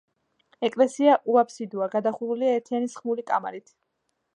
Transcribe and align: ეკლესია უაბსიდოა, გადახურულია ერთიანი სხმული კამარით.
ეკლესია 0.69 1.17
უაბსიდოა, 1.35 1.91
გადახურულია 1.99 2.59
ერთიანი 2.59 2.95
სხმული 2.97 3.31
კამარით. 3.33 3.77